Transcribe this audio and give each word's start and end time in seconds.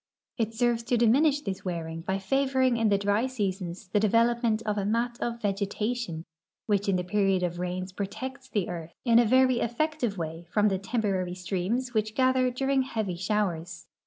It 0.39 0.55
serves 0.55 0.81
to 0.85 0.97
diminish 0.97 1.41
this 1.41 1.63
wearing 1.63 2.03
h\^ 2.09 2.19
favoring 2.23 2.75
in 2.77 2.89
the 2.89 2.97
diy 2.97 3.29
seasons 3.29 3.87
the 3.89 3.99
de 3.99 4.09
velopment 4.09 4.63
of 4.63 4.79
a 4.79 4.83
mat 4.83 5.19
of 5.21 5.39
vegetation 5.39 6.25
which 6.65 6.89
in 6.89 6.95
the 6.95 7.03
period 7.03 7.43
of 7.43 7.59
rains 7.59 7.93
ju'otects 7.93 8.49
the 8.49 8.67
earth 8.67 8.95
in 9.05 9.19
a 9.19 9.25
very 9.27 9.59
effective 9.59 10.17
way 10.17 10.47
from 10.51 10.69
the 10.69 10.79
temporary 10.79 11.35
streams 11.35 11.93
which 11.93 12.15
gather 12.15 12.49
during 12.49 12.81
heavy 12.81 13.15
showers. 13.15 13.85